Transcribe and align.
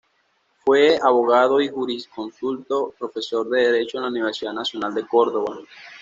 Fue 0.65 0.97
abogado 0.99 1.61
y 1.61 1.67
jurisconsulto, 1.69 2.95
profesor 2.97 3.47
de 3.47 3.67
Derecho 3.67 3.97
en 3.99 4.03
la 4.05 4.09
Universidad 4.09 4.51
Nacional 4.51 4.95
de 4.95 5.05
Córdoba. 5.05 5.59